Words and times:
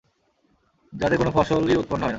যাতে 0.93 1.15
কোন 1.17 1.27
ফসলই 1.31 1.75
উৎপন্ন 1.75 2.01
হয় 2.03 2.09
না। 2.09 2.09